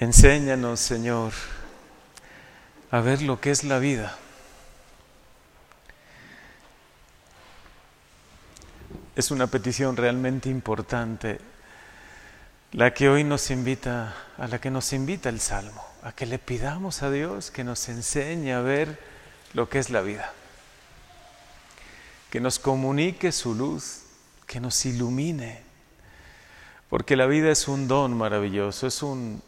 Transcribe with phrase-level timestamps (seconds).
[0.00, 1.32] Enséñanos, Señor,
[2.90, 4.18] a ver lo que es la vida.
[9.14, 11.38] Es una petición realmente importante
[12.72, 16.40] la que hoy nos invita, a la que nos invita el Salmo, a que le
[16.40, 18.98] pidamos a Dios que nos enseñe a ver
[19.52, 20.32] lo que es la vida,
[22.30, 24.02] que nos comunique su luz,
[24.48, 25.62] que nos ilumine,
[26.90, 29.40] porque la vida es un don maravilloso, es un,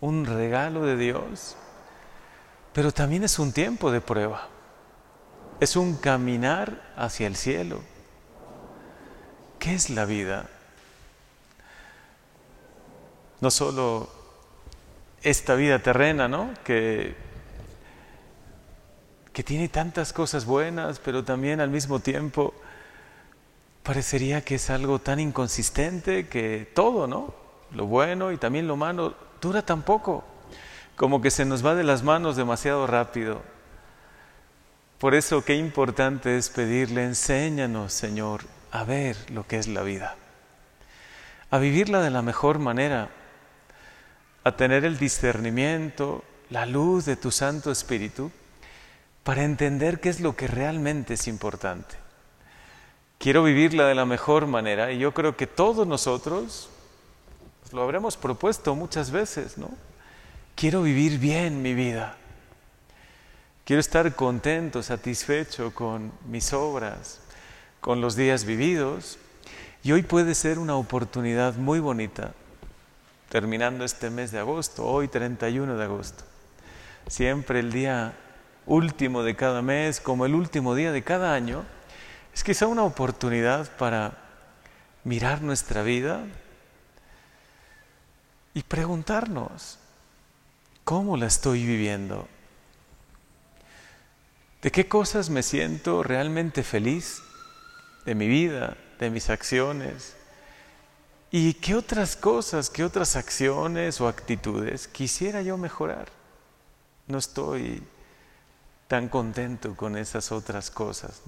[0.00, 1.56] un regalo de Dios,
[2.72, 4.48] pero también es un tiempo de prueba,
[5.60, 7.80] es un caminar hacia el cielo.
[9.58, 10.48] ¿Qué es la vida?
[13.40, 14.08] no solo
[15.22, 16.50] esta vida terrena, ¿no?
[16.64, 17.14] Que,
[19.32, 22.54] que tiene tantas cosas buenas, pero también al mismo tiempo
[23.82, 27.34] parecería que es algo tan inconsistente que todo, ¿no?
[27.72, 30.24] Lo bueno y también lo malo dura tan poco,
[30.96, 33.42] como que se nos va de las manos demasiado rápido.
[34.98, 40.16] Por eso qué importante es pedirle, enséñanos, Señor, a ver lo que es la vida,
[41.50, 43.10] a vivirla de la mejor manera
[44.44, 48.30] a tener el discernimiento, la luz de tu Santo Espíritu,
[49.22, 51.96] para entender qué es lo que realmente es importante.
[53.18, 56.70] Quiero vivirla de la mejor manera y yo creo que todos nosotros
[57.72, 59.70] lo habremos propuesto muchas veces, ¿no?
[60.54, 62.16] Quiero vivir bien mi vida.
[63.64, 67.20] Quiero estar contento, satisfecho con mis obras,
[67.80, 69.18] con los días vividos.
[69.82, 72.32] Y hoy puede ser una oportunidad muy bonita
[73.28, 76.24] terminando este mes de agosto, hoy 31 de agosto.
[77.06, 78.14] Siempre el día
[78.66, 81.64] último de cada mes, como el último día de cada año,
[82.34, 84.12] es quizá una oportunidad para
[85.04, 86.24] mirar nuestra vida
[88.58, 89.78] y preguntarnos,
[90.82, 92.26] ¿cómo la estoy viviendo?
[94.62, 97.22] ¿De qué cosas me siento realmente feliz?
[98.04, 98.76] ¿De mi vida?
[98.98, 100.16] ¿De mis acciones?
[101.30, 106.08] ¿Y qué otras cosas, qué otras acciones o actitudes quisiera yo mejorar?
[107.06, 107.80] No estoy
[108.88, 111.22] tan contento con esas otras cosas.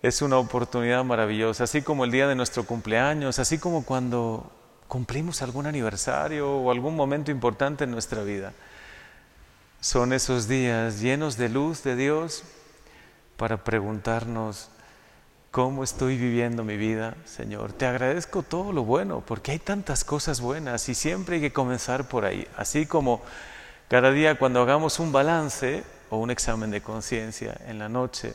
[0.00, 4.50] Es una oportunidad maravillosa, así como el día de nuestro cumpleaños, así como cuando
[4.92, 8.52] cumplimos algún aniversario o algún momento importante en nuestra vida.
[9.80, 12.42] Son esos días llenos de luz de Dios
[13.38, 14.68] para preguntarnos,
[15.50, 17.72] ¿Cómo estoy viviendo mi vida, Señor?
[17.72, 22.08] Te agradezco todo lo bueno, porque hay tantas cosas buenas y siempre hay que comenzar
[22.08, 22.46] por ahí.
[22.58, 23.22] Así como
[23.88, 28.34] cada día cuando hagamos un balance o un examen de conciencia en la noche,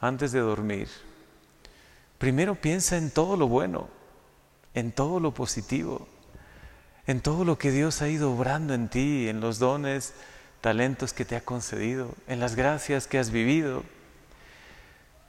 [0.00, 0.88] antes de dormir,
[2.18, 3.88] primero piensa en todo lo bueno,
[4.74, 6.06] en todo lo positivo,
[7.06, 10.14] en todo lo que Dios ha ido obrando en ti, en los dones,
[10.60, 13.82] talentos que te ha concedido, en las gracias que has vivido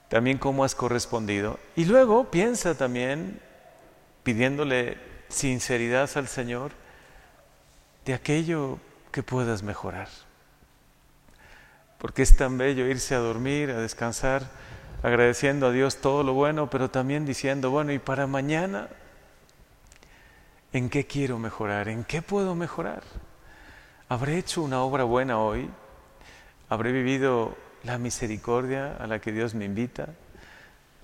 [0.08, 1.58] también cómo has correspondido.
[1.74, 3.40] Y luego piensa también,
[4.22, 4.98] pidiéndole
[5.28, 6.72] sinceridad al Señor,
[8.04, 8.78] de aquello
[9.10, 10.08] que puedas mejorar.
[11.98, 14.48] Porque es tan bello irse a dormir, a descansar,
[15.02, 18.88] agradeciendo a Dios todo lo bueno, pero también diciendo, bueno, y para mañana,
[20.72, 21.88] ¿en qué quiero mejorar?
[21.88, 23.02] ¿En qué puedo mejorar?
[24.08, 25.68] ¿Habré hecho una obra buena hoy?
[26.68, 27.56] ¿Habré vivido
[27.86, 30.08] la misericordia a la que Dios me invita.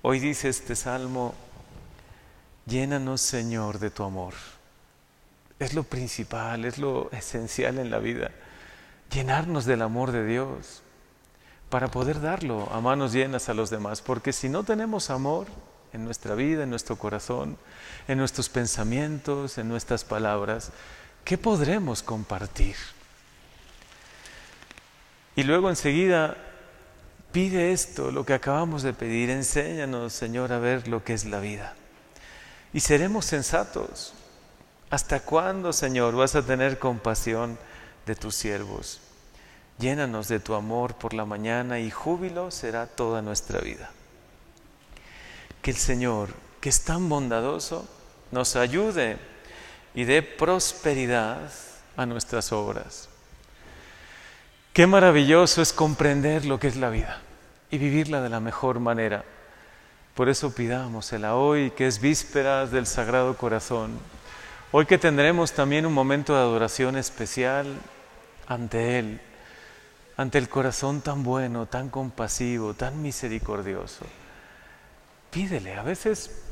[0.01, 1.33] Hoy dice este salmo,
[2.65, 4.33] llénanos Señor de tu amor.
[5.59, 8.31] Es lo principal, es lo esencial en la vida,
[9.11, 10.83] llenarnos del amor de Dios
[11.69, 15.47] para poder darlo a manos llenas a los demás, porque si no tenemos amor
[15.93, 17.57] en nuestra vida, en nuestro corazón,
[18.07, 20.71] en nuestros pensamientos, en nuestras palabras,
[21.23, 22.75] ¿qué podremos compartir?
[25.35, 26.35] Y luego enseguida
[27.33, 29.31] Pide esto, lo que acabamos de pedir.
[29.31, 31.73] Enséñanos, Señor, a ver lo que es la vida.
[32.73, 34.13] Y seremos sensatos.
[34.91, 37.57] ¿Hasta cuándo, Señor, vas a tener compasión
[38.05, 39.01] de tus siervos?
[39.79, 43.89] Llénanos de tu amor por la mañana y júbilo será toda nuestra vida.
[45.63, 46.29] Que el Señor,
[46.61, 47.87] que es tan bondadoso,
[48.31, 49.17] nos ayude
[49.95, 51.49] y dé prosperidad
[51.95, 53.09] a nuestras obras.
[54.73, 57.21] Qué maravilloso es comprender lo que es la vida
[57.71, 59.23] y vivirla de la mejor manera.
[60.15, 63.97] Por eso pidámosela hoy, que es vísperas del Sagrado Corazón.
[64.71, 67.67] Hoy que tendremos también un momento de adoración especial
[68.47, 69.21] ante Él,
[70.17, 74.05] ante el corazón tan bueno, tan compasivo, tan misericordioso.
[75.33, 76.43] Pídele, a veces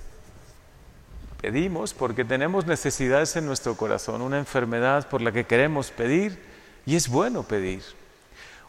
[1.42, 6.40] Pedimos porque tenemos necesidades en nuestro corazón, una enfermedad por la que queremos pedir
[6.86, 7.82] y es bueno pedir.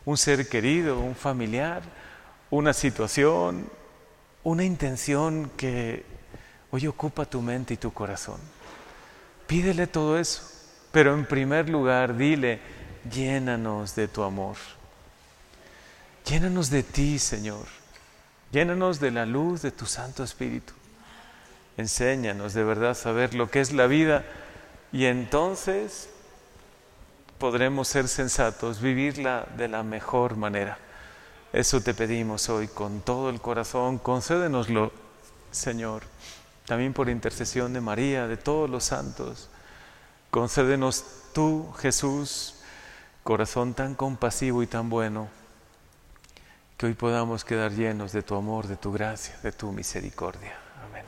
[0.06, 1.82] Un ser querido, un familiar,
[2.50, 3.68] una situación,
[4.42, 6.02] una intención que
[6.70, 8.40] hoy ocupa tu mente y tu corazón.
[9.46, 10.42] Pídele todo eso,
[10.92, 12.58] pero en primer lugar dile,
[13.12, 14.56] llénanos de tu amor.
[16.24, 17.81] Llénanos de ti, Señor.
[18.52, 20.74] Llénanos de la luz de tu Santo Espíritu.
[21.78, 24.24] Enséñanos de verdad a saber lo que es la vida
[24.92, 26.10] y entonces
[27.38, 30.76] podremos ser sensatos, vivirla de la mejor manera.
[31.54, 33.96] Eso te pedimos hoy con todo el corazón.
[33.96, 34.92] Concédenoslo,
[35.50, 36.02] Señor,
[36.66, 39.48] también por intercesión de María, de todos los santos.
[40.30, 42.56] Concédenos tú, Jesús,
[43.22, 45.28] corazón tan compasivo y tan bueno,
[46.82, 50.58] que hoy podamos quedar llenos de tu amor, de tu gracia, de tu misericordia.
[50.84, 51.04] Amén.